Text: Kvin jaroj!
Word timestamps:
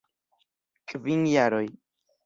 Kvin 0.93 1.29
jaroj! 1.35 1.65